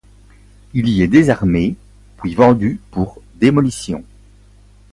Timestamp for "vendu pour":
2.33-3.21